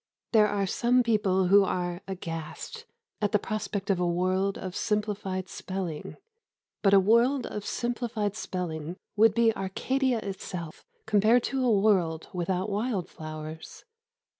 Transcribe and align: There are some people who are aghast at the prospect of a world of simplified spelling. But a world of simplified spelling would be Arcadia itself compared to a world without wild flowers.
There 0.31 0.47
are 0.47 0.65
some 0.65 1.03
people 1.03 1.49
who 1.49 1.63
are 1.63 2.01
aghast 2.07 2.85
at 3.21 3.33
the 3.33 3.37
prospect 3.37 3.91
of 3.91 3.99
a 3.99 4.07
world 4.07 4.57
of 4.57 4.75
simplified 4.75 5.47
spelling. 5.47 6.17
But 6.81 6.95
a 6.95 6.99
world 6.99 7.45
of 7.45 7.67
simplified 7.67 8.35
spelling 8.35 8.97
would 9.15 9.35
be 9.35 9.55
Arcadia 9.55 10.17
itself 10.17 10.83
compared 11.05 11.43
to 11.43 11.63
a 11.63 11.79
world 11.79 12.29
without 12.33 12.67
wild 12.71 13.09
flowers. 13.09 13.85